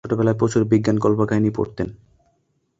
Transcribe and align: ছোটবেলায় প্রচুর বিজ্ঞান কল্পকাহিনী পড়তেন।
ছোটবেলায় 0.03 0.37
প্রচুর 0.37 0.61
বিজ্ঞান 0.65 0.97
কল্পকাহিনী 0.99 1.49
পড়তেন। 1.49 1.87